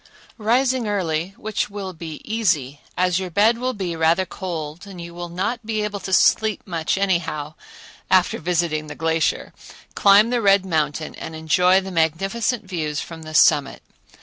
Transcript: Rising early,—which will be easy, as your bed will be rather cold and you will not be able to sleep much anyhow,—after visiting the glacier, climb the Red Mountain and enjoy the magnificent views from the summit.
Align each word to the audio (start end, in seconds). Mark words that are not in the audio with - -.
Rising 0.39 0.87
early,—which 0.87 1.69
will 1.69 1.93
be 1.93 2.21
easy, 2.25 2.81
as 2.97 3.19
your 3.19 3.29
bed 3.29 3.59
will 3.59 3.75
be 3.75 3.95
rather 3.95 4.25
cold 4.25 4.87
and 4.87 4.99
you 4.99 5.13
will 5.13 5.29
not 5.29 5.63
be 5.63 5.83
able 5.83 5.99
to 5.99 6.11
sleep 6.11 6.63
much 6.65 6.97
anyhow,—after 6.97 8.39
visiting 8.39 8.87
the 8.87 8.95
glacier, 8.95 9.53
climb 9.93 10.31
the 10.31 10.41
Red 10.41 10.65
Mountain 10.65 11.13
and 11.13 11.35
enjoy 11.35 11.81
the 11.81 11.91
magnificent 11.91 12.65
views 12.65 12.99
from 12.99 13.21
the 13.21 13.35
summit. 13.35 13.83